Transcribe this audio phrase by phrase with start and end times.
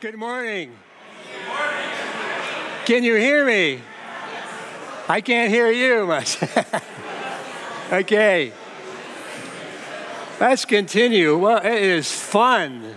[0.00, 0.74] Good morning.
[2.86, 3.82] Can you hear me?
[5.06, 6.38] I can't hear you much.
[7.92, 8.50] okay.
[10.40, 11.36] Let's continue.
[11.36, 12.96] Well, it is fun.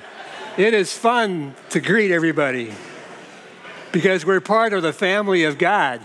[0.55, 2.71] It is fun to greet everybody
[3.92, 6.00] because we're part of the family of God.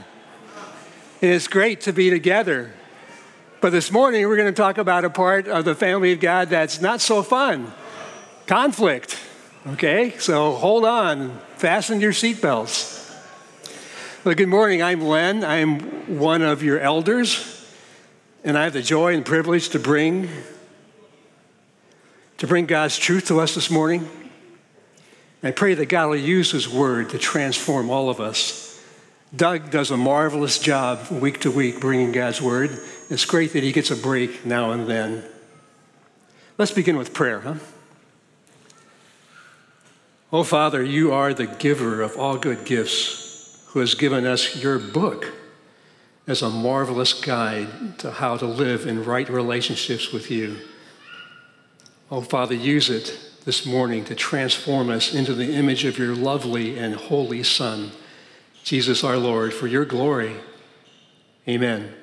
[1.23, 2.73] And it's great to be together.
[3.61, 6.49] But this morning, we're going to talk about a part of the family of God
[6.49, 7.73] that's not so fun
[8.49, 9.17] conflict.
[9.67, 12.97] Okay, so hold on, fasten your seatbelts.
[14.25, 14.83] Well, good morning.
[14.85, 15.43] I'm Len.
[15.45, 15.81] I'm
[16.17, 17.67] one of your elders,
[18.45, 20.29] and I have the joy and privilege to bring
[22.37, 24.09] to bring God's truth to us this morning.
[25.43, 28.81] I pray that God will use His Word to transform all of us.
[29.35, 32.71] Doug does a marvelous job week to week bringing God's Word.
[33.11, 35.25] It's great that he gets a break now and then.
[36.59, 37.55] Let's begin with prayer, huh?
[40.31, 44.79] Oh, Father, you are the giver of all good gifts who has given us your
[44.79, 45.33] book
[46.27, 50.59] as a marvelous guide to how to live in right relationships with you.
[52.11, 56.79] Oh, Father, use it this morning to transform us into the image of your lovely
[56.79, 57.91] and holy Son,
[58.65, 60.37] Jesus our Lord, for your glory.
[61.49, 61.95] Amen.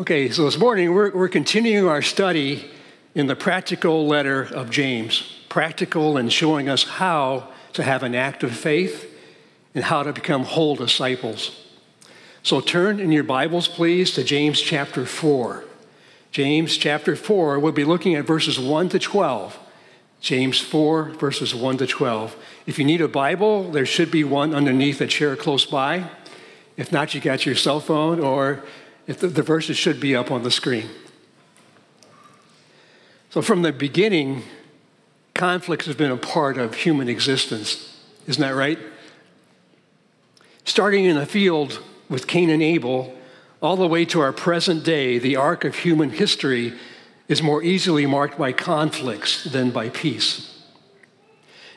[0.00, 2.70] Okay, so this morning we're, we're continuing our study
[3.14, 8.56] in the practical letter of James practical and showing us how to have an active
[8.56, 9.14] faith
[9.74, 11.64] and how to become whole disciples.
[12.42, 15.64] So turn in your Bibles, please, to James chapter 4.
[16.30, 19.58] James chapter 4, we'll be looking at verses 1 to 12.
[20.20, 22.36] James 4, verses 1 to 12.
[22.66, 26.10] If you need a Bible, there should be one underneath a chair close by.
[26.76, 28.64] If not, you got your cell phone, or
[29.06, 30.88] if the, the verses should be up on the screen.
[33.30, 34.42] So, from the beginning,
[35.38, 37.96] conflict has been a part of human existence.
[38.26, 38.78] Isn't that right?
[40.64, 43.14] Starting in the field with Cain and Abel,
[43.62, 46.74] all the way to our present day, the arc of human history
[47.28, 50.60] is more easily marked by conflicts than by peace.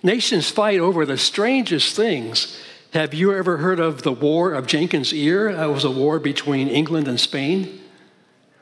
[0.01, 2.59] Nations fight over the strangest things.
[2.93, 5.53] Have you ever heard of the War of Jenkins' Ear?
[5.55, 7.79] That was a war between England and Spain.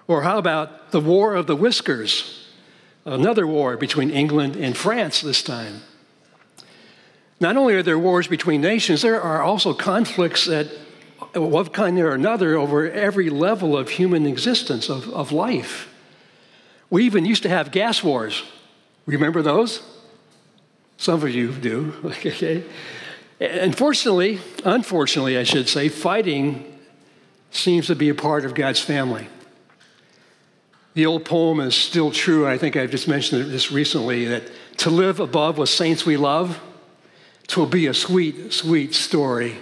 [0.07, 2.38] Or how about the War of the Whiskers?
[3.09, 5.81] Another war between England and France this time.
[7.39, 10.67] Not only are there wars between nations, there are also conflicts at
[11.33, 15.93] one kind or another over every level of human existence, of, of life.
[16.89, 18.43] We even used to have gas wars.
[19.05, 19.81] Remember those?
[20.97, 22.63] Some of you do, okay?
[23.39, 26.77] Unfortunately, unfortunately, I should say, fighting
[27.51, 29.27] seems to be a part of God's family.
[30.93, 32.47] The old poem is still true.
[32.47, 34.43] I think I've just mentioned this recently that
[34.77, 36.59] to live above with saints we love,
[37.47, 39.55] twill be a sweet, sweet story.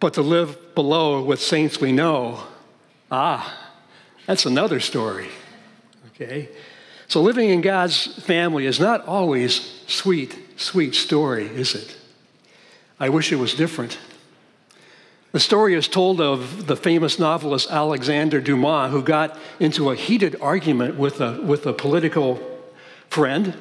[0.00, 2.42] But to live below with saints we know,
[3.10, 3.72] ah,
[4.26, 5.28] that's another story.
[6.08, 6.48] Okay?
[7.08, 11.96] So living in God's family is not always sweet, sweet story, is it?
[12.98, 13.98] I wish it was different.
[15.34, 20.36] The story is told of the famous novelist Alexander Dumas, who got into a heated
[20.40, 22.40] argument with a, with a political
[23.10, 23.56] friend.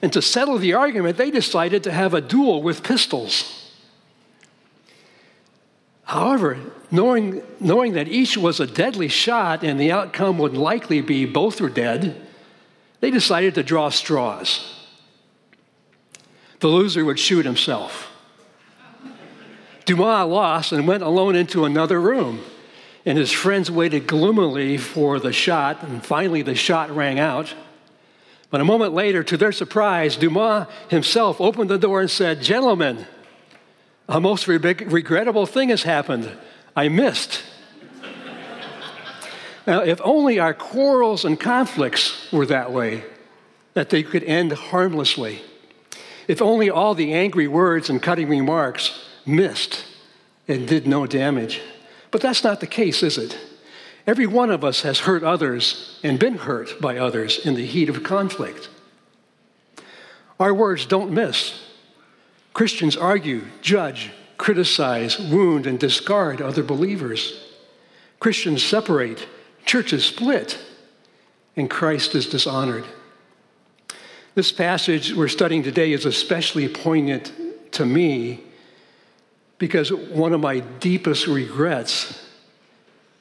[0.00, 3.70] And to settle the argument, they decided to have a duel with pistols.
[6.04, 6.56] However,
[6.90, 11.60] knowing, knowing that each was a deadly shot and the outcome would likely be both
[11.60, 12.26] were dead,
[13.00, 14.80] they decided to draw straws.
[16.60, 18.15] The loser would shoot himself.
[19.86, 22.40] Dumas lost and went alone into another room.
[23.06, 27.54] And his friends waited gloomily for the shot, and finally the shot rang out.
[28.50, 33.06] But a moment later, to their surprise, Dumas himself opened the door and said, Gentlemen,
[34.08, 36.30] a most re- regrettable thing has happened.
[36.74, 37.44] I missed.
[39.68, 43.04] now, if only our quarrels and conflicts were that way,
[43.74, 45.42] that they could end harmlessly.
[46.26, 49.84] If only all the angry words and cutting remarks missed
[50.48, 51.60] and did no damage.
[52.10, 53.36] But that's not the case, is it?
[54.06, 57.88] Every one of us has hurt others and been hurt by others in the heat
[57.88, 58.68] of conflict.
[60.38, 61.60] Our words don't miss.
[62.52, 67.42] Christians argue, judge, criticize, wound, and discard other believers.
[68.20, 69.26] Christians separate,
[69.64, 70.58] churches split,
[71.56, 72.84] and Christ is dishonored.
[74.34, 77.32] This passage we're studying today is especially poignant
[77.72, 78.44] to me
[79.58, 82.22] because one of my deepest regrets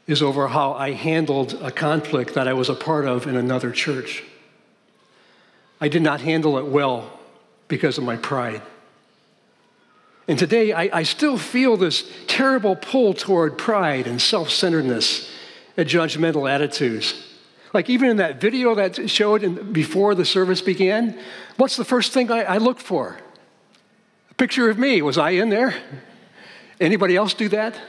[0.07, 3.71] is over how I handled a conflict that I was a part of in another
[3.71, 4.23] church.
[5.81, 7.19] I did not handle it well
[7.67, 8.61] because of my pride.
[10.27, 15.29] And today, I, I still feel this terrible pull toward pride and self centeredness
[15.77, 17.21] and judgmental attitudes.
[17.73, 21.19] Like even in that video that showed in, before the service began,
[21.57, 23.19] what's the first thing I, I looked for?
[24.31, 25.01] A picture of me.
[25.01, 25.75] Was I in there?
[26.79, 27.79] Anybody else do that?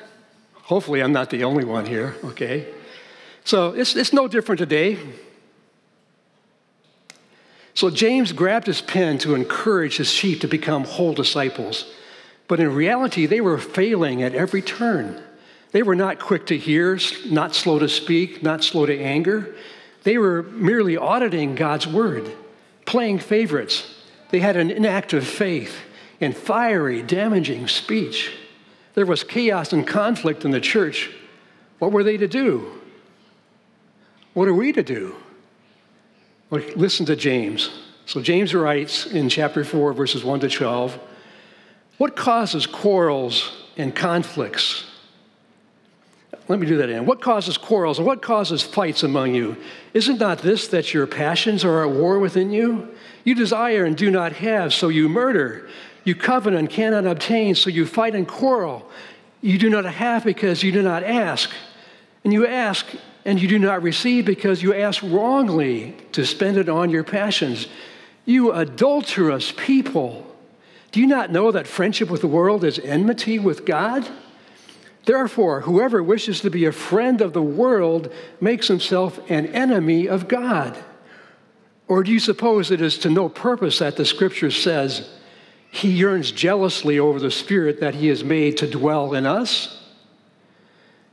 [0.54, 2.66] Hopefully, I'm not the only one here, okay?
[3.44, 4.98] So it's, it's no different today.
[7.74, 11.92] So James grabbed his pen to encourage his sheep to become whole disciples.
[12.48, 15.22] But in reality, they were failing at every turn.
[15.72, 19.54] They were not quick to hear, not slow to speak, not slow to anger.
[20.04, 22.30] They were merely auditing God's word,
[22.86, 23.94] playing favorites.
[24.30, 25.76] They had an inactive faith
[26.20, 28.32] and fiery, damaging speech.
[28.96, 31.10] There was chaos and conflict in the church.
[31.78, 32.80] What were they to do?
[34.32, 35.14] What are we to do?
[36.50, 37.70] Well, listen to James.
[38.06, 40.98] So, James writes in chapter 4, verses 1 to 12
[41.98, 44.84] what causes quarrels and conflicts?
[46.48, 47.06] Let me do that again.
[47.06, 49.56] What causes quarrels and what causes fights among you?
[49.94, 52.94] Isn't not this that your passions are at war within you?
[53.24, 55.68] You desire and do not have, so you murder.
[56.06, 58.88] You covet and cannot obtain, so you fight and quarrel.
[59.40, 61.50] You do not have because you do not ask.
[62.22, 62.86] And you ask
[63.24, 67.66] and you do not receive because you ask wrongly to spend it on your passions.
[68.24, 70.24] You adulterous people.
[70.92, 74.08] Do you not know that friendship with the world is enmity with God?
[75.06, 80.28] Therefore, whoever wishes to be a friend of the world makes himself an enemy of
[80.28, 80.78] God.
[81.88, 85.10] Or do you suppose it is to no purpose that the scripture says,
[85.76, 89.78] He yearns jealously over the Spirit that He has made to dwell in us?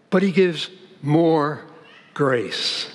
[0.10, 0.69] But He gives
[1.01, 1.65] more
[2.13, 2.89] grace.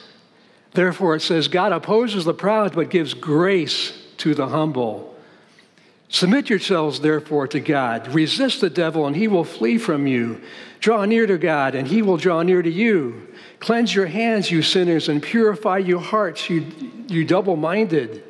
[0.73, 5.15] Therefore, it says, God opposes the proud, but gives grace to the humble.
[6.09, 8.15] Submit yourselves, therefore, to God.
[8.15, 10.41] Resist the devil, and he will flee from you.
[10.81, 13.29] Draw near to God, and he will draw near to you.
[13.61, 16.65] Cleanse your hands, you sinners, and purify your hearts, you,
[17.09, 18.25] you double minded.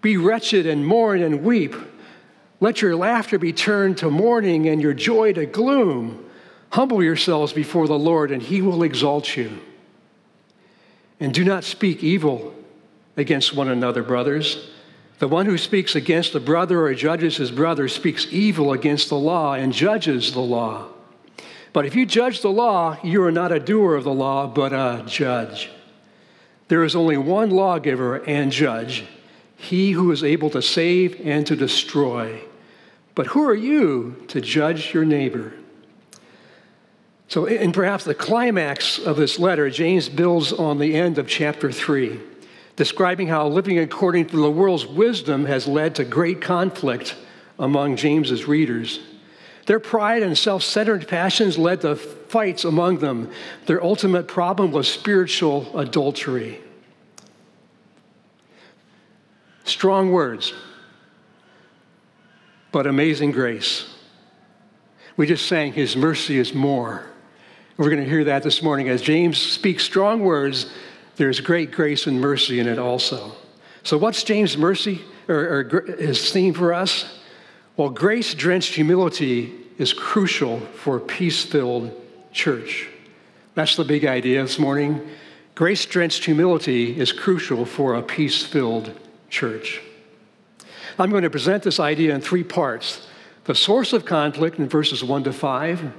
[0.00, 1.74] Be wretched and mourn and weep.
[2.60, 6.24] Let your laughter be turned to mourning and your joy to gloom.
[6.70, 9.58] Humble yourselves before the Lord, and he will exalt you.
[11.18, 12.54] And do not speak evil
[13.16, 14.70] against one another, brothers.
[15.18, 19.18] The one who speaks against a brother or judges his brother speaks evil against the
[19.18, 20.88] law and judges the law.
[21.72, 24.72] But if you judge the law, you are not a doer of the law, but
[24.72, 25.70] a judge.
[26.68, 29.04] There is only one lawgiver and judge,
[29.56, 32.40] he who is able to save and to destroy.
[33.14, 35.52] But who are you to judge your neighbor?
[37.28, 41.70] So, in perhaps the climax of this letter, James builds on the end of chapter
[41.70, 42.20] 3
[42.80, 47.14] describing how living according to the world's wisdom has led to great conflict
[47.58, 49.00] among James's readers.
[49.66, 53.30] Their pride and self centered passions led to fights among them.
[53.66, 56.58] Their ultimate problem was spiritual adultery.
[59.64, 60.54] Strong words,
[62.72, 63.86] but amazing grace.
[65.16, 67.06] We just sang, His mercy is more.
[67.76, 70.70] We're going to hear that this morning as James speaks strong words
[71.20, 73.32] there's great grace and mercy in it also.
[73.82, 77.18] So, what's James' mercy or, or his theme for us?
[77.76, 81.94] Well, grace drenched humility is crucial for a peace filled
[82.32, 82.88] church.
[83.54, 85.06] That's the big idea this morning.
[85.54, 88.98] Grace drenched humility is crucial for a peace filled
[89.28, 89.82] church.
[91.00, 93.06] I'm going to present this idea in three parts
[93.44, 95.92] the source of conflict in verses 1 to 5,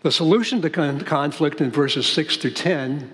[0.00, 3.12] the solution to conflict in verses 6 to 10,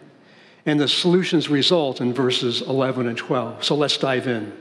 [0.65, 3.65] and the solutions result in verses 11 and 12.
[3.65, 4.53] So let's dive in.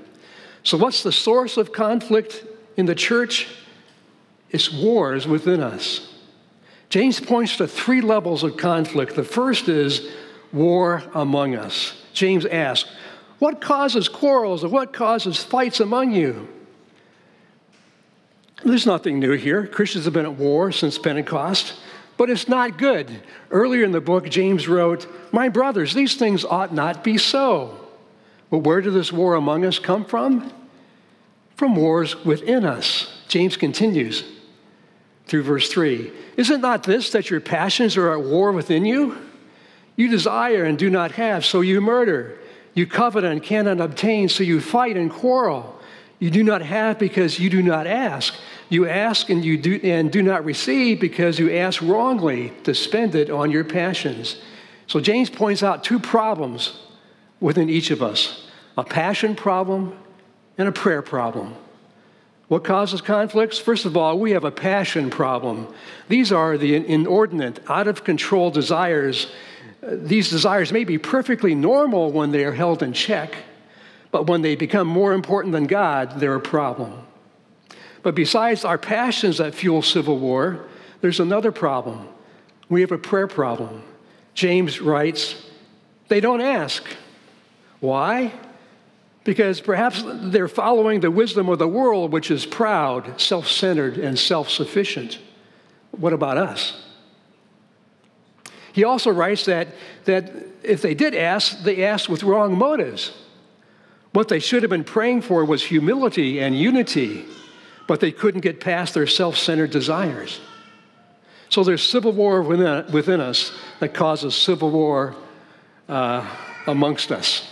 [0.64, 2.44] So, what's the source of conflict
[2.76, 3.48] in the church?
[4.50, 6.14] It's wars within us.
[6.90, 9.16] James points to three levels of conflict.
[9.16, 10.10] The first is
[10.52, 12.02] war among us.
[12.14, 12.90] James asks,
[13.40, 16.48] What causes quarrels or what causes fights among you?
[18.64, 19.68] There's nothing new here.
[19.68, 21.76] Christians have been at war since Pentecost
[22.18, 23.22] but it's not good.
[23.52, 27.78] Earlier in the book, James wrote, My brothers, these things ought not be so.
[28.50, 30.52] But where did this war among us come from?
[31.56, 33.14] From wars within us.
[33.28, 34.24] James continues
[35.28, 39.18] through verse 3 Is it not this that your passions are at war within you?
[39.96, 42.40] You desire and do not have, so you murder.
[42.78, 45.80] You covet and cannot obtain, so you fight and quarrel.
[46.20, 48.36] You do not have because you do not ask.
[48.70, 53.16] You ask and you do and do not receive because you ask wrongly to spend
[53.16, 54.40] it on your passions.
[54.86, 56.80] So James points out two problems
[57.40, 59.98] within each of us: a passion problem
[60.60, 61.56] and a prayer problem.
[62.48, 63.58] What causes conflicts?
[63.58, 65.68] First of all, we have a passion problem.
[66.10, 69.32] These are the inordinate, out of control desires.
[69.90, 73.36] These desires may be perfectly normal when they are held in check,
[74.12, 77.04] but when they become more important than God, they're a problem.
[78.04, 80.66] But besides our passions that fuel civil war,
[81.02, 82.08] there's another problem.
[82.70, 83.84] We have a prayer problem.
[84.34, 85.48] James writes,
[86.10, 86.84] they don't ask.
[87.80, 88.34] Why?
[89.24, 94.18] Because perhaps they're following the wisdom of the world, which is proud, self centered, and
[94.18, 95.20] self sufficient.
[95.92, 96.87] What about us?
[98.78, 99.70] He also writes that,
[100.06, 100.32] that
[100.62, 103.12] if they did ask, they asked with wrong motives.
[104.12, 107.26] What they should have been praying for was humility and unity,
[107.88, 110.40] but they couldn't get past their self centered desires.
[111.50, 115.16] So there's civil war within, within us that causes civil war
[115.90, 116.24] uh,
[116.68, 117.52] amongst us.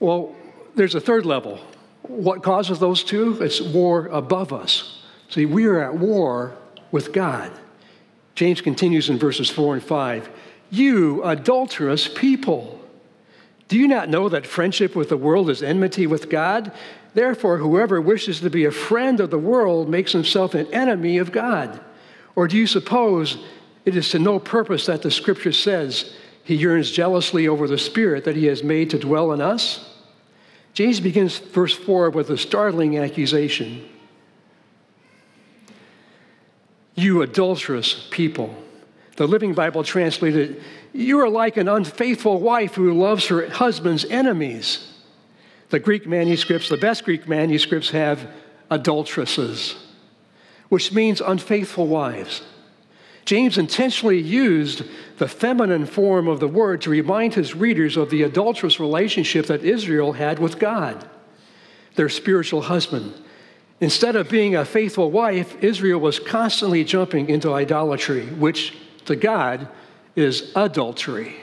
[0.00, 0.34] Well,
[0.74, 1.60] there's a third level.
[2.00, 3.42] What causes those two?
[3.42, 5.02] It's war above us.
[5.28, 6.56] See, we are at war
[6.90, 7.52] with God.
[8.34, 10.30] James continues in verses 4 and 5
[10.70, 12.80] You adulterous people,
[13.68, 16.72] do you not know that friendship with the world is enmity with God?
[17.14, 21.32] Therefore, whoever wishes to be a friend of the world makes himself an enemy of
[21.32, 21.80] God.
[22.34, 23.38] Or do you suppose
[23.84, 28.24] it is to no purpose that the scripture says he yearns jealously over the spirit
[28.24, 29.90] that he has made to dwell in us?
[30.72, 33.86] James begins verse 4 with a startling accusation
[36.94, 38.54] You adulterous people.
[39.16, 44.88] The Living Bible translated, You are like an unfaithful wife who loves her husband's enemies.
[45.70, 48.28] The Greek manuscripts, the best Greek manuscripts, have
[48.70, 49.76] adulteresses
[50.72, 52.40] which means unfaithful wives.
[53.26, 54.82] James intentionally used
[55.18, 59.64] the feminine form of the word to remind his readers of the adulterous relationship that
[59.64, 61.06] Israel had with God,
[61.96, 63.12] their spiritual husband.
[63.82, 68.74] Instead of being a faithful wife, Israel was constantly jumping into idolatry, which
[69.04, 69.68] to God
[70.16, 71.36] is adultery.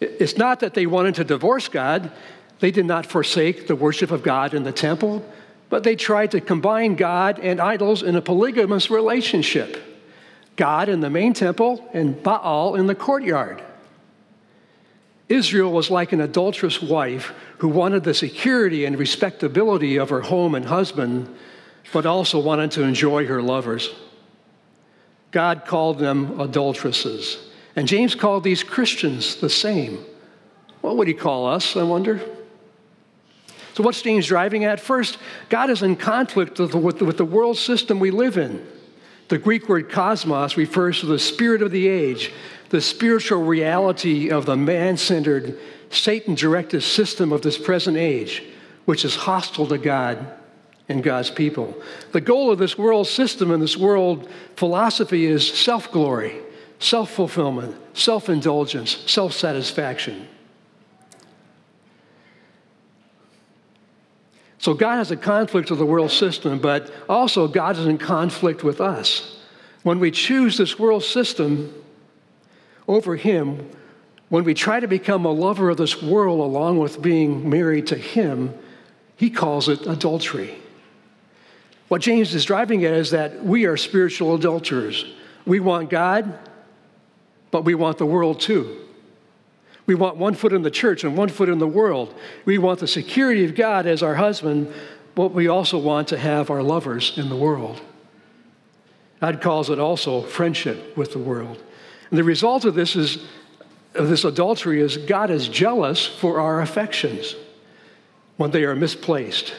[0.00, 2.12] It's not that they wanted to divorce God,
[2.60, 5.24] they did not forsake the worship of God in the temple
[5.70, 9.84] but they tried to combine God and idols in a polygamous relationship
[10.56, 13.62] God in the main temple and Baal in the courtyard.
[15.28, 20.54] Israel was like an adulterous wife who wanted the security and respectability of her home
[20.54, 21.34] and husband,
[21.92, 23.90] but also wanted to enjoy her lovers.
[25.30, 27.38] God called them adulteresses.
[27.76, 30.04] And James called these Christians the same.
[30.80, 32.20] What would he call us, I wonder?
[33.74, 34.80] So, what's James driving at?
[34.80, 35.18] First,
[35.50, 38.66] God is in conflict with the, world system we live in.
[39.28, 42.32] The Greek word cosmos refers to the spirit of the age,
[42.70, 45.58] the spiritual reality of the man centered,
[45.90, 48.42] Satan directed system of this present age,
[48.84, 50.26] which is hostile to God
[50.88, 51.76] and God's people.
[52.12, 56.36] The goal of this world system and this world philosophy is self glory,
[56.78, 60.26] self fulfillment, self indulgence, self satisfaction.
[64.58, 68.64] So God has a conflict with the world system, but also God is in conflict
[68.64, 69.38] with us.
[69.84, 71.72] When we choose this world system
[72.88, 73.70] over Him,
[74.28, 77.96] when we try to become a lover of this world along with being married to
[77.96, 78.52] Him,
[79.16, 80.58] He calls it adultery.
[81.86, 85.06] What James is driving at is that we are spiritual adulterers.
[85.46, 86.38] We want God,
[87.50, 88.87] but we want the world too.
[89.88, 92.14] We want one foot in the church and one foot in the world.
[92.44, 94.70] We want the security of God as our husband,
[95.14, 97.80] but we also want to have our lovers in the world.
[99.22, 101.62] God calls it also friendship with the world.
[102.10, 103.26] And the result of this is
[103.94, 107.34] of this adultery is God is jealous for our affections
[108.36, 109.54] when they are misplaced.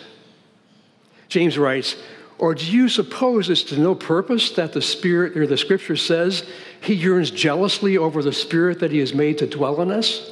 [1.27, 1.95] James writes,
[2.39, 6.49] or do you suppose it's to no purpose that the Spirit or the Scripture says
[6.79, 10.31] he yearns jealously over the Spirit that he has made to dwell in us?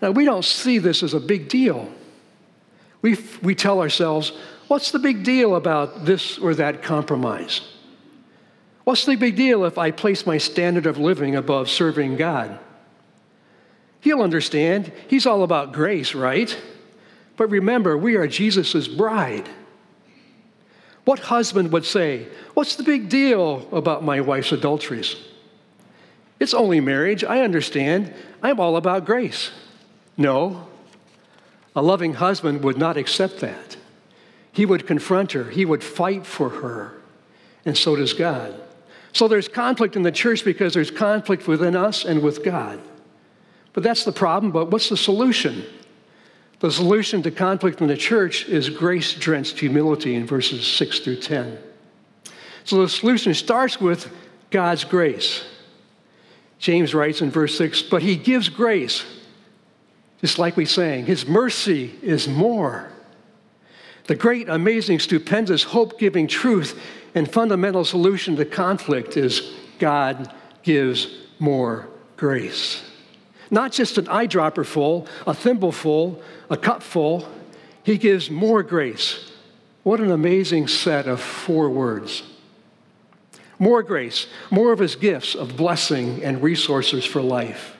[0.00, 1.92] Now, we don't see this as a big deal.
[3.02, 4.32] We, we tell ourselves,
[4.68, 7.60] what's the big deal about this or that compromise?
[8.84, 12.58] What's the big deal if I place my standard of living above serving God?
[14.00, 14.92] He'll understand.
[15.08, 16.56] He's all about grace, right?
[17.36, 19.48] But remember, we are Jesus' bride.
[21.04, 25.16] What husband would say, What's the big deal about my wife's adulteries?
[26.38, 27.24] It's only marriage.
[27.24, 28.12] I understand.
[28.42, 29.50] I'm all about grace.
[30.16, 30.66] No,
[31.74, 33.76] a loving husband would not accept that.
[34.52, 36.92] He would confront her, he would fight for her,
[37.64, 38.54] and so does God.
[39.12, 42.80] So there's conflict in the church because there's conflict within us and with God.
[43.72, 44.52] But that's the problem.
[44.52, 45.64] But what's the solution?
[46.62, 51.16] The solution to conflict in the church is grace drenched humility in verses 6 through
[51.16, 51.58] 10.
[52.62, 54.08] So the solution starts with
[54.50, 55.44] God's grace.
[56.60, 59.04] James writes in verse 6 But he gives grace,
[60.20, 62.92] just like we sang, his mercy is more.
[64.06, 66.80] The great, amazing, stupendous, hope giving truth
[67.12, 71.08] and fundamental solution to conflict is God gives
[71.40, 72.88] more grace.
[73.52, 77.28] Not just an eyedropper full, a thimble full, a cup full,
[77.84, 79.30] He gives more grace.
[79.82, 82.22] What an amazing set of four words.
[83.58, 87.76] More grace, more of His gifts of blessing and resources for life.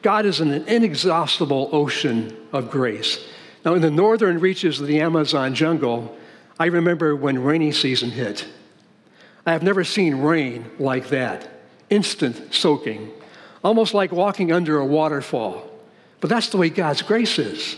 [0.00, 3.22] God is an inexhaustible ocean of grace.
[3.66, 6.16] Now, in the northern reaches of the Amazon jungle,
[6.58, 8.46] I remember when rainy season hit.
[9.44, 11.46] I have never seen rain like that
[11.90, 13.10] instant soaking,
[13.62, 15.68] almost like walking under a waterfall.
[16.20, 17.76] But that's the way God's grace is.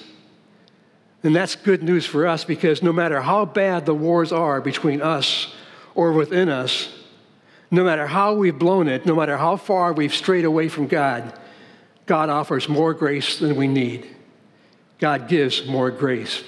[1.22, 5.02] And that's good news for us because no matter how bad the wars are between
[5.02, 5.52] us
[5.94, 6.88] or within us,
[7.70, 11.38] no matter how we've blown it, no matter how far we've strayed away from God,
[12.06, 14.06] God offers more grace than we need.
[14.98, 16.42] God gives more grace.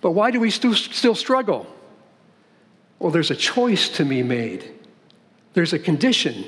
[0.00, 1.66] But why do we still, still struggle?
[2.98, 4.70] Well, there's a choice to be made,
[5.54, 6.44] there's a condition.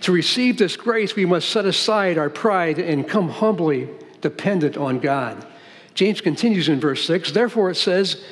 [0.00, 3.88] To receive this grace, we must set aside our pride and come humbly
[4.20, 5.46] dependent on God.
[5.94, 8.22] James continues in verse 6 Therefore, it says,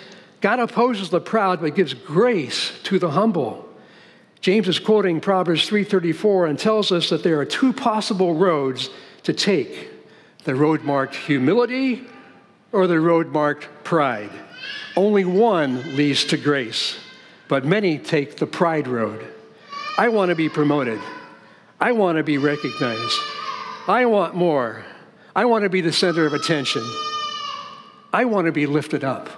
[0.41, 3.67] God opposes the proud but gives grace to the humble.
[4.43, 8.91] James is quoting Proverbs 3:34 and tells us that there are two possible roads
[9.23, 9.89] to take.
[10.45, 12.03] The road marked humility
[12.71, 14.29] or the road marked pride.
[14.97, 16.99] Only one leads to grace,
[17.49, 19.25] but many take the pride road.
[19.97, 21.01] I want to be promoted.
[21.81, 23.21] I want to be recognized.
[23.87, 24.85] I want more.
[25.37, 26.83] I want to be the center of attention.
[28.13, 29.29] I want to be lifted up.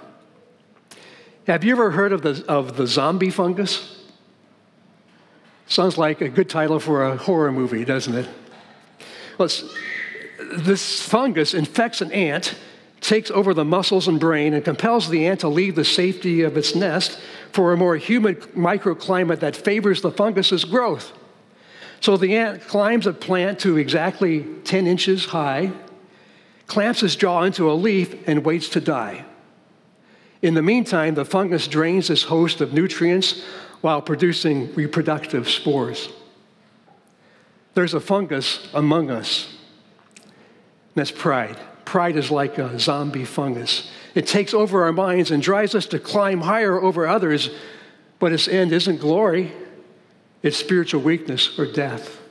[1.47, 3.97] Have you ever heard of the, of the zombie fungus?
[5.65, 8.29] Sounds like a good title for a horror movie, doesn't it?
[9.37, 9.49] Well,
[10.55, 12.55] this fungus infects an ant,
[13.01, 16.55] takes over the muscles and brain, and compels the ant to leave the safety of
[16.57, 17.19] its nest
[17.51, 21.11] for a more humid microclimate that favors the fungus's growth.
[21.99, 25.71] So the ant climbs a plant to exactly 10 inches high,
[26.67, 29.25] clamps his jaw into a leaf, and waits to die.
[30.41, 33.43] In the meantime, the fungus drains this host of nutrients
[33.81, 36.09] while producing reproductive spores.
[37.73, 39.53] There's a fungus among us.
[40.95, 41.57] That's pride.
[41.85, 43.91] Pride is like a zombie fungus.
[44.15, 47.51] It takes over our minds and drives us to climb higher over others,
[48.19, 49.51] but its end isn't glory,
[50.47, 52.21] it's spiritual weakness or death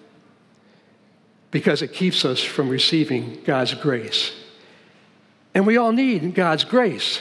[1.50, 4.33] because it keeps us from receiving God's grace.
[5.55, 7.20] And we all need God's grace.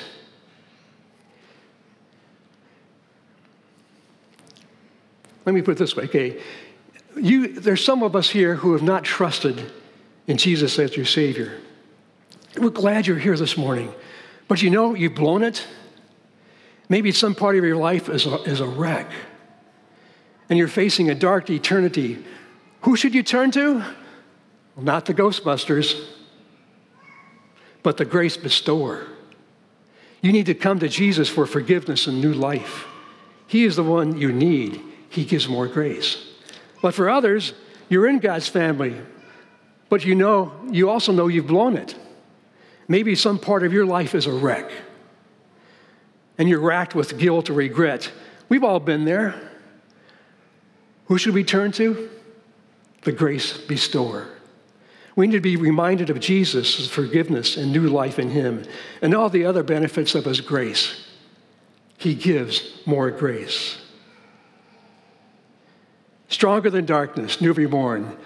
[5.45, 6.41] Let me put it this way, okay?
[7.17, 9.71] You, there's some of us here who have not trusted
[10.27, 11.59] in Jesus as your Savior.
[12.57, 13.93] We're glad you're here this morning.
[14.47, 15.65] But you know, you've blown it.
[16.87, 19.11] Maybe some part of your life is a, is a wreck.
[20.49, 22.23] And you're facing a dark eternity.
[22.81, 23.79] Who should you turn to?
[23.79, 25.99] Well, not the Ghostbusters,
[27.81, 29.07] but the grace bestower.
[30.21, 32.85] You need to come to Jesus for forgiveness and new life.
[33.47, 34.81] He is the one you need.
[35.09, 36.25] He gives more grace.
[36.81, 37.53] But for others,
[37.89, 38.95] you're in God's family,
[39.89, 41.95] but you know, you also know you've blown it.
[42.87, 44.71] Maybe some part of your life is a wreck
[46.37, 48.11] and you're racked with guilt or regret.
[48.49, 49.35] We've all been there.
[51.05, 52.09] Who should we turn to?
[53.03, 54.27] The grace bestower.
[55.15, 58.65] We need to be reminded of Jesus' forgiveness and new life in Him
[59.01, 61.07] and all the other benefits of His grace.
[61.97, 63.77] He gives more grace.
[66.27, 68.17] Stronger than darkness, newly born.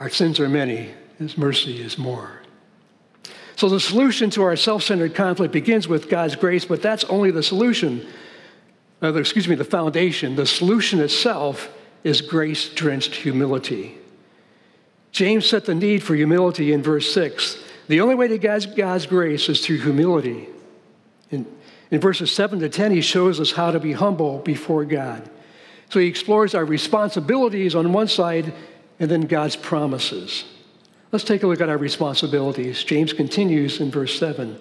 [0.00, 2.40] Our sins are many, His mercy is more.
[3.56, 7.32] So the solution to our self centered conflict begins with God's grace, but that's only
[7.32, 8.06] the solution.
[9.02, 10.36] Uh, excuse me, the foundation.
[10.36, 11.68] The solution itself
[12.04, 13.98] is grace drenched humility.
[15.12, 17.62] James set the need for humility in verse 6.
[17.88, 20.48] The only way to God's, God's grace is through humility.
[21.30, 21.46] In,
[21.90, 25.28] in verses 7 to 10, he shows us how to be humble before God.
[25.90, 28.52] So he explores our responsibilities on one side
[29.00, 30.44] and then God's promises.
[31.10, 32.84] Let's take a look at our responsibilities.
[32.84, 34.58] James continues in verse 7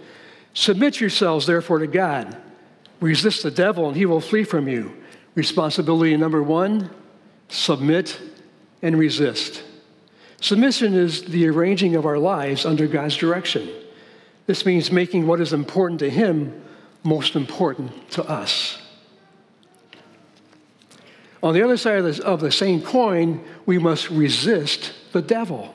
[0.53, 2.35] Submit yourselves, therefore, to God.
[2.99, 4.95] Resist the devil, and he will flee from you.
[5.35, 6.89] Responsibility number one
[7.49, 8.19] submit
[8.81, 9.63] and resist.
[10.39, 13.69] Submission is the arranging of our lives under God's direction.
[14.45, 16.63] This means making what is important to Him
[17.03, 18.77] most important to us.
[21.41, 25.73] On the other side of, this, of the same coin, we must resist the devil.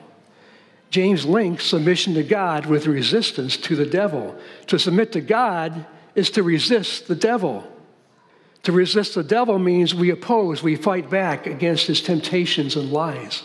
[0.89, 4.37] James links submission to God with resistance to the devil.
[4.67, 7.67] To submit to God is to resist the devil.
[8.63, 13.43] To resist the devil means we oppose, we fight back against his temptations and lies.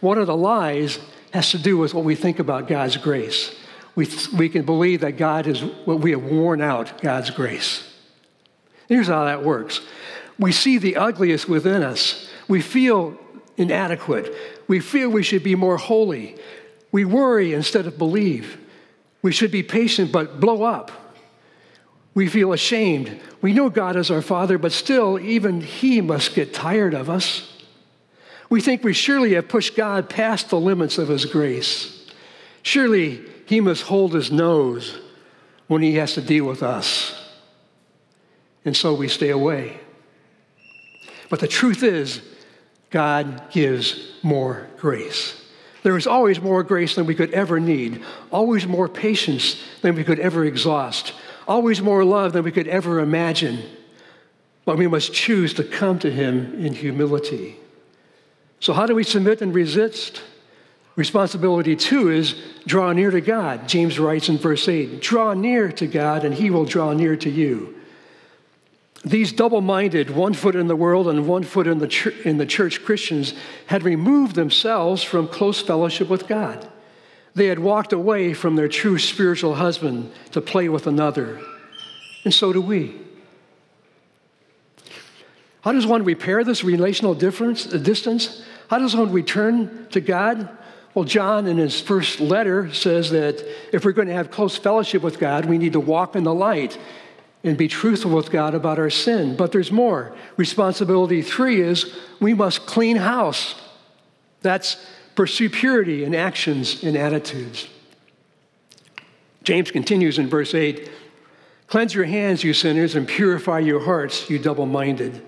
[0.00, 1.00] One of the lies
[1.32, 3.54] has to do with what we think about God's grace.
[3.96, 7.84] We, we can believe that God is what we have worn out God's grace.
[8.88, 9.80] Here's how that works
[10.38, 12.30] we see the ugliest within us.
[12.46, 13.18] We feel
[13.56, 14.32] inadequate.
[14.68, 16.36] We feel we should be more holy.
[16.92, 18.56] We worry instead of believe.
[19.20, 21.07] We should be patient but blow up.
[22.18, 23.20] We feel ashamed.
[23.42, 27.56] We know God is our Father, but still, even He must get tired of us.
[28.50, 32.10] We think we surely have pushed God past the limits of His grace.
[32.62, 34.98] Surely He must hold His nose
[35.68, 37.14] when He has to deal with us.
[38.64, 39.78] And so we stay away.
[41.30, 42.20] But the truth is,
[42.90, 45.40] God gives more grace.
[45.84, 48.02] There is always more grace than we could ever need,
[48.32, 51.12] always more patience than we could ever exhaust,
[51.48, 53.62] always more love than we could ever imagine.
[54.64, 57.56] But we must choose to come to Him in humility.
[58.60, 60.22] So, how do we submit and resist?
[60.94, 62.34] Responsibility two is
[62.66, 63.68] draw near to God.
[63.68, 67.30] James writes in verse 8 draw near to God, and He will draw near to
[67.30, 67.74] you.
[69.04, 72.46] These double minded, one foot in the world and one foot in the, in the
[72.46, 73.32] church Christians
[73.66, 76.68] had removed themselves from close fellowship with God.
[77.38, 81.40] They had walked away from their true spiritual husband to play with another.
[82.24, 82.96] And so do we.
[85.60, 88.44] How does one repair this relational difference, the distance?
[88.68, 90.48] How does one return to God?
[90.94, 95.02] Well, John, in his first letter, says that if we're going to have close fellowship
[95.02, 96.76] with God, we need to walk in the light
[97.44, 99.36] and be truthful with God about our sin.
[99.36, 100.16] But there's more.
[100.36, 103.54] Responsibility three is we must clean house.
[104.42, 104.76] That's
[105.18, 107.66] pursue purity in actions and attitudes.
[109.42, 110.88] James continues in verse 8
[111.66, 115.20] Cleanse your hands, you sinners, and purify your hearts, you double minded.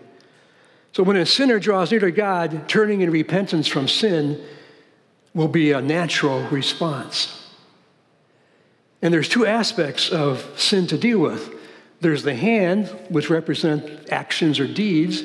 [0.93, 4.41] So when a sinner draws near to God, turning in repentance from sin
[5.35, 7.51] will be a natural response.
[9.03, 11.53] And there's two aspects of sin to deal with
[12.01, 15.25] there's the hand, which represents actions or deeds,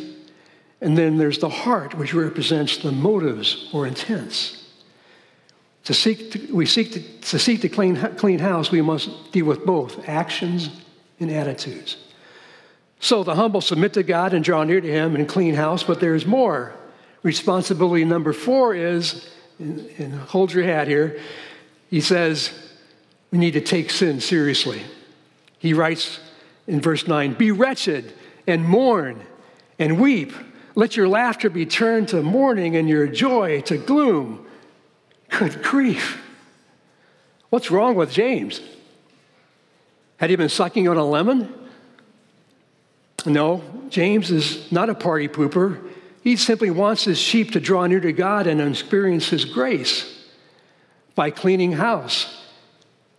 [0.85, 4.69] and then there's the heart, which represents the motives or intents.
[5.85, 9.47] To seek to, we seek to, to seek to clean, clean house, we must deal
[9.47, 10.69] with both actions
[11.19, 11.97] and attitudes.
[12.99, 15.99] So the humble submit to God and draw near to Him and clean house, but
[15.99, 16.75] there's more.
[17.23, 21.19] Responsibility number four is, and, and hold your hat here,
[21.89, 22.51] he says,
[23.31, 24.83] we need to take sin seriously.
[25.57, 26.19] He writes,
[26.67, 28.13] in verse 9 Be wretched
[28.45, 29.25] and mourn
[29.79, 30.31] and weep.
[30.75, 34.45] Let your laughter be turned to mourning and your joy to gloom.
[35.29, 36.21] Good grief.
[37.49, 38.61] What's wrong with James?
[40.17, 41.53] Had he been sucking on a lemon?
[43.25, 45.81] No, James is not a party pooper.
[46.21, 50.25] He simply wants his sheep to draw near to God and experience his grace
[51.15, 52.45] by cleaning house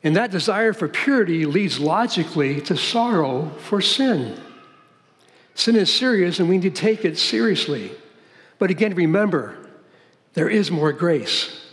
[0.06, 4.40] and that desire for purity leads logically to sorrow for sin.
[5.56, 7.90] Sin is serious and we need to take it seriously.
[8.58, 9.56] But again, remember,
[10.34, 11.64] there is more grace.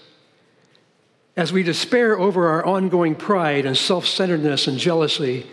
[1.35, 5.45] As we despair over our ongoing pride and self centeredness and jealousy,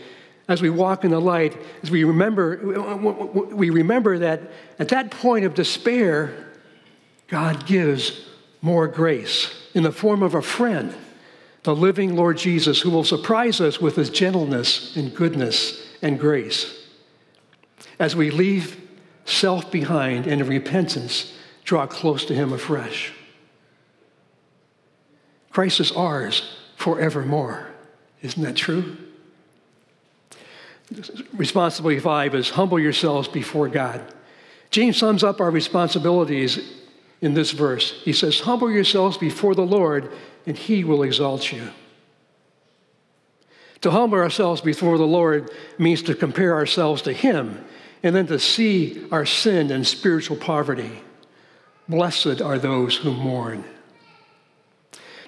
[0.49, 2.57] as we walk in the light, as we remember,
[3.53, 4.41] we remember that
[4.79, 6.53] at that point of despair,
[7.29, 8.29] God gives
[8.63, 10.95] more grace in the form of a friend
[11.63, 16.80] the living Lord Jesus, who will surprise us with his gentleness and goodness and grace.
[18.01, 18.81] As we leave
[19.27, 21.33] self behind and in repentance,
[21.65, 23.13] draw close to him afresh.
[25.51, 27.69] Christ is ours forevermore.
[28.23, 28.97] Isn't that true?
[31.35, 34.03] Responsibility five is humble yourselves before God.
[34.71, 36.59] James sums up our responsibilities
[37.21, 38.01] in this verse.
[38.03, 40.11] He says, Humble yourselves before the Lord,
[40.47, 41.71] and he will exalt you.
[43.83, 47.63] To humble ourselves before the Lord means to compare ourselves to him
[48.03, 51.03] and then to see our sin and spiritual poverty.
[51.89, 53.65] Blessed are those who mourn.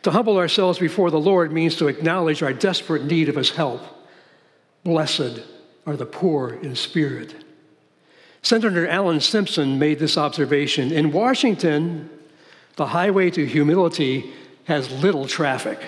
[0.02, 3.82] To humble ourselves before the Lord means to acknowledge our desperate need of his help.
[4.84, 5.42] Blessed
[5.86, 7.34] are the poor in spirit.
[8.42, 10.90] Senator Alan Simpson made this observation.
[10.92, 12.10] In Washington,
[12.76, 14.32] the highway to humility
[14.64, 15.78] has little traffic.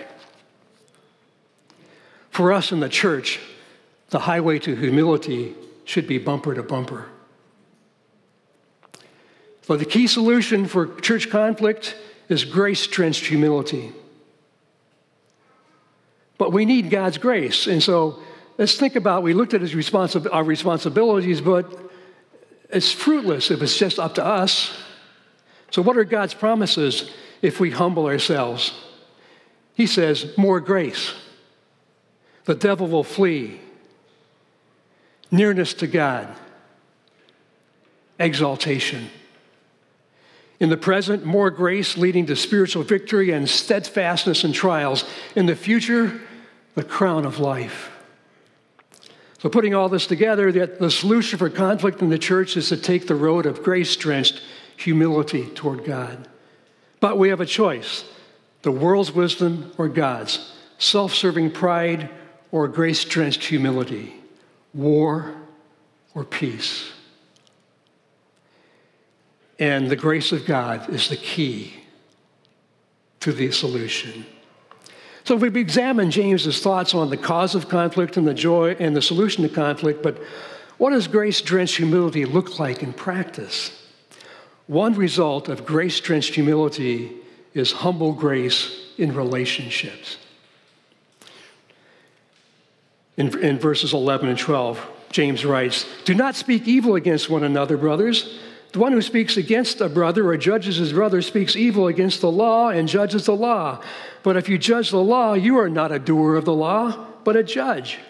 [2.31, 3.41] For us in the church,
[4.11, 7.07] the highway to humility should be bumper to bumper.
[9.63, 11.97] So, the key solution for church conflict
[12.29, 13.93] is grace drenched humility.
[16.37, 17.67] But we need God's grace.
[17.67, 18.21] And so,
[18.59, 21.67] let's think about we looked at his responsi- our responsibilities, but
[22.71, 24.77] it's fruitless if it's just up to us.
[25.71, 28.73] So, what are God's promises if we humble ourselves?
[29.75, 31.15] He says, more grace.
[32.45, 33.61] The devil will flee.
[35.31, 36.29] Nearness to God.
[38.19, 39.11] Exaltation.
[40.61, 45.05] In the present, more grace leading to spiritual victory and steadfastness in trials.
[45.35, 46.21] In the future,
[46.75, 47.91] the crown of life.
[49.39, 52.79] So, putting all this together, that the solution for conflict in the church is to
[52.79, 54.43] take the road of grace drenched
[54.77, 56.29] humility toward God.
[57.01, 58.05] But we have a choice
[58.63, 62.09] the world's wisdom or God's, self serving pride
[62.51, 64.15] or grace drenched humility,
[64.75, 65.35] war
[66.15, 66.93] or peace.
[69.59, 71.75] And the grace of God is the key
[73.21, 74.27] to the solution.
[75.23, 78.95] So if we've examined James's thoughts on the cause of conflict and the joy and
[78.95, 80.21] the solution to conflict, but
[80.77, 83.71] what does grace drenched humility look like in practice?
[84.67, 87.13] One result of grace drenched humility
[87.55, 90.19] is humble grace in relationships.
[93.17, 97.77] In, in verses 11 and 12, James writes, Do not speak evil against one another,
[97.77, 98.39] brothers.
[98.73, 102.31] The one who speaks against a brother or judges his brother speaks evil against the
[102.31, 103.81] law and judges the law.
[104.25, 107.37] But if you judge the law, you are not a doer of the law, but
[107.37, 108.01] a judge.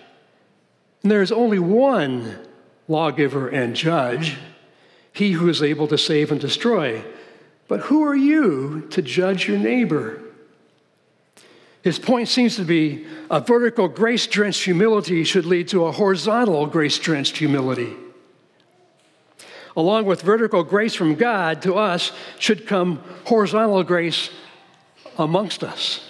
[1.03, 2.39] And there is only one
[2.89, 4.39] lawgiver and judge,
[5.13, 7.05] he who is able to save and destroy.
[7.69, 10.24] But who are you to judge your neighbor?
[11.85, 16.67] His point seems to be a vertical grace drenched humility should lead to a horizontal
[16.67, 17.95] grace drenched humility
[19.77, 24.31] along with vertical grace from God to us, should come horizontal grace
[25.19, 26.09] amongst us.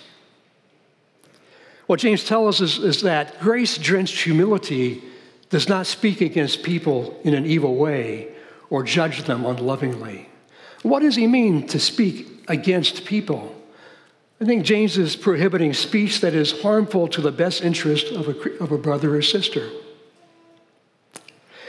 [1.87, 5.03] What James tells us is, is that grace drenched humility
[5.51, 8.29] does not speak against people in an evil way
[8.71, 10.29] or judge them unlovingly.
[10.83, 13.55] What does he mean to speak against people?
[14.45, 18.63] I think James is prohibiting speech that is harmful to the best interest of a,
[18.63, 19.71] of a brother or sister.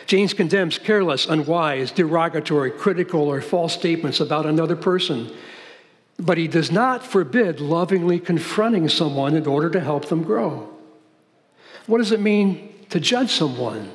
[0.08, 5.32] James condemns careless, unwise, derogatory, critical, or false statements about another person.
[6.20, 10.68] But he does not forbid lovingly confronting someone in order to help them grow.
[11.86, 13.90] What does it mean to judge someone?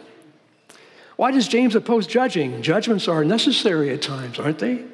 [1.17, 2.63] Why does James oppose judging?
[2.63, 4.87] Judgments are necessary at times, aren't they?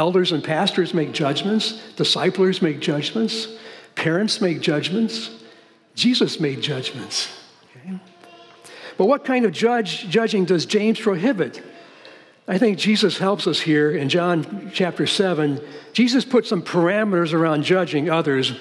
[0.00, 3.48] Elders and pastors make judgments, disciplers make judgments,
[3.96, 5.28] parents make judgments,
[5.94, 7.28] Jesus made judgments.
[7.76, 7.98] Okay?
[8.96, 11.62] But what kind of judge, judging does James prohibit?
[12.48, 15.60] I think Jesus helps us here in John chapter 7.
[15.92, 18.58] Jesus put some parameters around judging others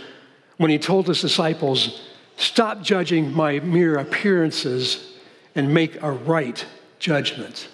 [0.58, 2.02] when he told his disciples,
[2.36, 5.14] Stop judging my mere appearances
[5.56, 6.66] and make a right
[7.00, 7.70] judgment.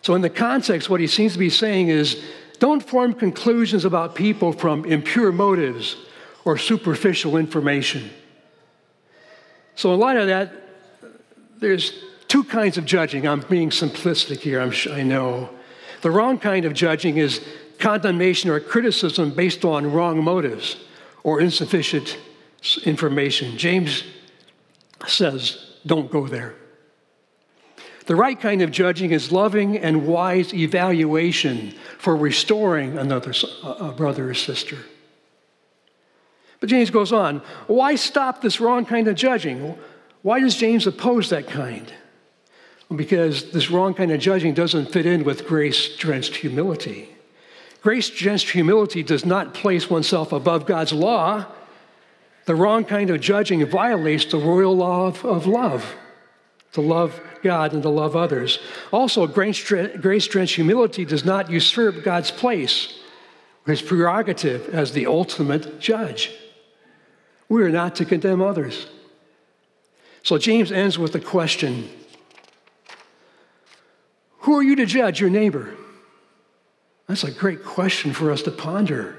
[0.00, 2.24] So, in the context, what he seems to be saying is
[2.60, 5.96] don't form conclusions about people from impure motives
[6.44, 8.10] or superficial information.
[9.74, 10.52] So, in light of that,
[11.58, 13.26] there's two kinds of judging.
[13.26, 15.50] I'm being simplistic here, I'm, I know.
[16.02, 17.40] The wrong kind of judging is
[17.78, 20.76] condemnation or criticism based on wrong motives
[21.24, 22.18] or insufficient
[22.84, 23.56] information.
[23.56, 24.04] James
[25.06, 26.54] says, don't go there.
[28.10, 33.32] The right kind of judging is loving and wise evaluation for restoring another
[33.96, 34.78] brother or sister.
[36.58, 39.78] But James goes on, why stop this wrong kind of judging?
[40.22, 41.94] Why does James oppose that kind?
[42.92, 47.10] Because this wrong kind of judging doesn't fit in with grace drenched humility.
[47.80, 51.46] Grace drenched humility does not place oneself above God's law.
[52.46, 55.94] The wrong kind of judging violates the royal law of, of love
[56.72, 58.58] to love God and to love others.
[58.92, 62.98] Also, grace drenched humility does not usurp God's place,
[63.66, 66.30] his prerogative as the ultimate judge.
[67.48, 68.86] We are not to condemn others.
[70.22, 71.90] So James ends with a question
[74.40, 75.74] Who are you to judge your neighbor?
[77.08, 79.18] That's a great question for us to ponder.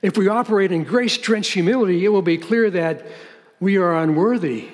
[0.00, 3.06] If we operate in grace drenched humility, it will be clear that
[3.60, 4.68] we are unworthy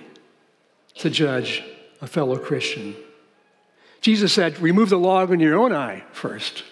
[0.97, 1.63] to judge
[2.01, 2.97] a fellow Christian.
[4.01, 6.65] Jesus said, Remove the log in your own eye first.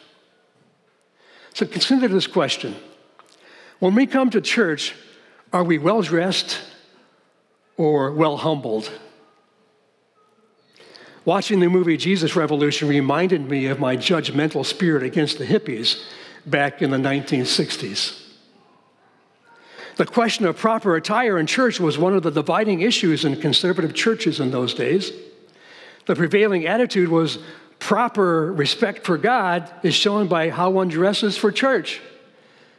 [1.55, 2.77] So consider this question.
[3.79, 4.95] When we come to church,
[5.53, 6.61] Are we well dressed
[7.77, 8.91] or well humbled?
[11.25, 16.03] Watching the movie Jesus Revolution reminded me of my judgmental spirit against the hippies
[16.47, 18.28] back in the 1960s.
[19.99, 23.95] The question of proper attire in church was one of the dividing issues in conservative
[23.95, 25.11] churches in those days.
[26.07, 27.41] The prevailing attitude was
[27.81, 32.01] proper respect for God is shown by how one dresses for church.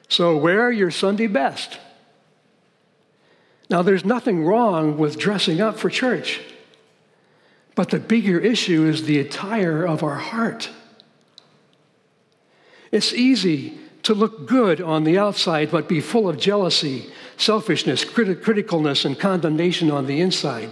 [0.08, 1.78] So wear your Sunday best.
[3.70, 6.40] Now, there's nothing wrong with dressing up for church,
[7.76, 10.70] but the bigger issue is the attire of our heart.
[12.94, 18.36] It's easy to look good on the outside, but be full of jealousy, selfishness, criti-
[18.36, 20.72] criticalness, and condemnation on the inside.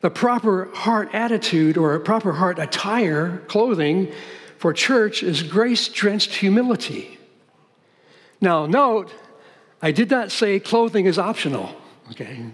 [0.00, 4.12] The proper heart attitude or proper heart attire, clothing
[4.58, 7.18] for church is grace drenched humility.
[8.40, 9.12] Now, note,
[9.80, 11.74] I did not say clothing is optional,
[12.10, 12.46] okay?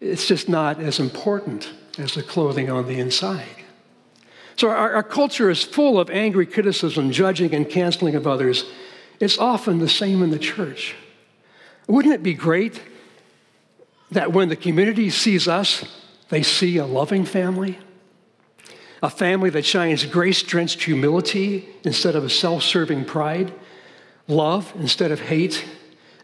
[0.00, 3.61] It's just not as important as the clothing on the inside.
[4.56, 8.64] So our, our culture is full of angry criticism, judging, and canceling of others.
[9.20, 10.94] It's often the same in the church.
[11.86, 12.80] Wouldn't it be great
[14.10, 15.84] that when the community sees us,
[16.28, 17.78] they see a loving family?
[19.02, 23.52] A family that shines grace drenched humility instead of a self serving pride,
[24.28, 25.64] love instead of hate,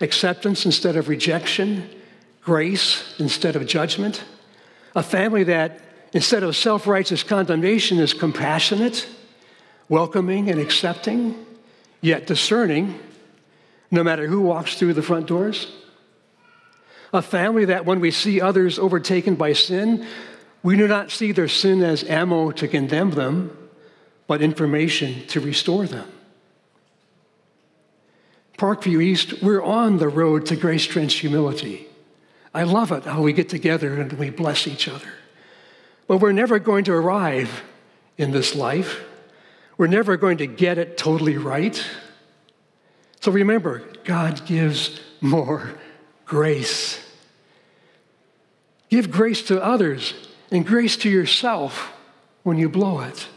[0.00, 1.90] acceptance instead of rejection,
[2.42, 4.22] grace instead of judgment.
[4.94, 5.80] A family that
[6.12, 9.06] instead of self righteous condemnation, is compassionate,
[9.88, 11.46] welcoming, and accepting,
[12.00, 12.98] yet discerning,
[13.90, 15.72] no matter who walks through the front doors.
[17.12, 20.06] A family that, when we see others overtaken by sin,
[20.62, 23.56] we do not see their sin as ammo to condemn them,
[24.26, 26.10] but information to restore them.
[28.58, 31.86] Parkview East, we're on the road to grace drenched humility.
[32.52, 35.08] I love it how we get together and we bless each other.
[36.08, 37.62] But we're never going to arrive
[38.16, 39.04] in this life.
[39.76, 41.80] We're never going to get it totally right.
[43.20, 45.74] So remember, God gives more
[46.24, 47.00] grace.
[48.88, 50.14] Give grace to others
[50.50, 51.92] and grace to yourself
[52.42, 53.28] when you blow it.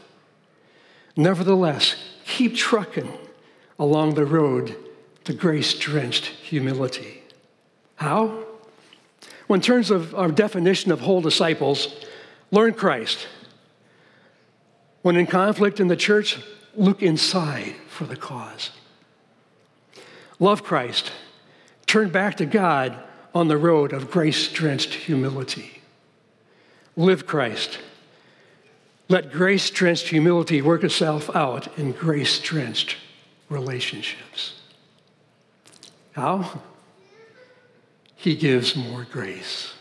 [1.16, 3.12] Nevertheless, keep trucking
[3.78, 4.78] along the road
[5.26, 7.22] to grace drenched humility.
[7.96, 8.46] How?
[9.48, 12.06] Well, in terms of our definition of whole disciples,
[12.52, 13.28] Learn Christ.
[15.02, 16.38] When in conflict in the church,
[16.76, 18.72] look inside for the cause.
[20.40, 21.12] Love Christ.
[21.88, 23.02] Turn back to God
[23.34, 25.82] on the road of grace drenched humility.
[26.96, 27.80] Live Christ.
[29.08, 32.98] Let grace drenched humility work itself out in grace drenched
[33.50, 34.54] relationships.
[36.14, 36.62] How?
[38.16, 39.74] He gives more grace.